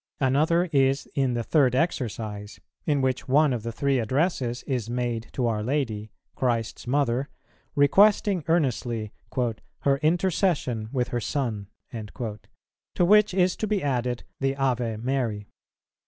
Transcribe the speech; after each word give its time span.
Another 0.19 0.63
is 0.73 1.07
in 1.13 1.35
the 1.35 1.43
third 1.43 1.75
Exercise, 1.75 2.59
in 2.87 3.01
which 3.01 3.27
one 3.27 3.53
of 3.53 3.61
the 3.61 3.71
three 3.71 3.99
addresses 3.99 4.63
is 4.63 4.89
made 4.89 5.27
to 5.33 5.45
our 5.45 5.61
Lady, 5.61 6.09
Christ's 6.33 6.87
Mother, 6.87 7.29
requesting 7.75 8.43
earnestly 8.47 9.11
"her 9.81 9.97
intercession 9.97 10.89
with 10.91 11.09
her 11.09 11.21
Son;" 11.21 11.67
to 12.01 13.05
which 13.05 13.35
is 13.35 13.55
to 13.57 13.67
be 13.67 13.83
added 13.83 14.23
the 14.39 14.55
Ave 14.55 14.97
Mary. 14.97 15.45